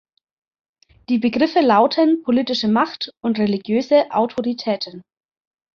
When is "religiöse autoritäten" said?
3.37-5.03